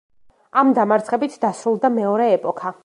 ამ 0.61 0.71
დამარცხებით 0.79 1.37
დასრულდა 1.47 1.95
მეორე 2.01 2.31
ეპოქა. 2.41 2.79